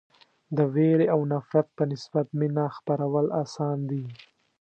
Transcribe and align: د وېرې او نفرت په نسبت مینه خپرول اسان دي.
د 0.57 0.57
وېرې 0.73 1.05
او 1.13 1.19
نفرت 1.33 1.67
په 1.77 1.83
نسبت 1.91 2.27
مینه 2.39 2.65
خپرول 2.77 3.27
اسان 3.43 3.77
دي. 3.89 4.03